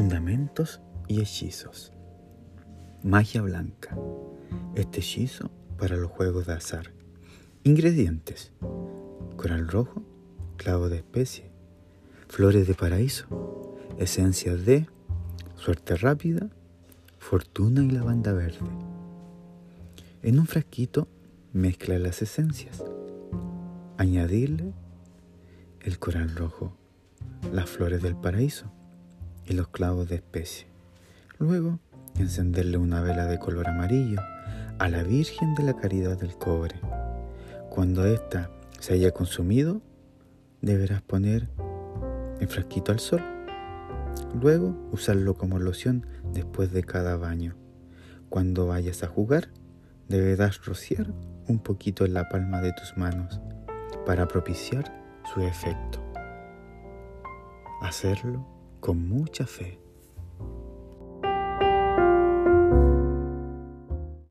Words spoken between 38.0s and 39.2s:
ésta se haya